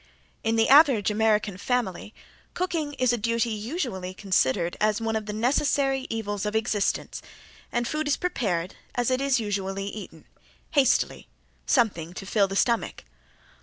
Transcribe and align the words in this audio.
In 0.43 0.55
the 0.55 0.67
average 0.67 1.11
American 1.11 1.57
family 1.59 2.11
cooking 2.55 2.93
is 2.93 3.13
a 3.13 3.19
duty 3.19 3.51
usually 3.51 4.15
considered 4.15 4.75
as 4.81 4.99
one 4.99 5.15
of 5.15 5.27
the 5.27 5.31
necessary 5.31 6.07
evils 6.09 6.43
of 6.43 6.55
existence, 6.55 7.21
and 7.71 7.87
food 7.87 8.07
is 8.07 8.17
prepared 8.17 8.73
as 8.95 9.11
it 9.11 9.21
is 9.21 9.39
usually 9.39 9.85
eaten 9.89 10.25
hastily 10.71 11.27
something 11.67 12.15
to 12.15 12.25
fill 12.25 12.47
the 12.47 12.55
stomach. 12.55 13.03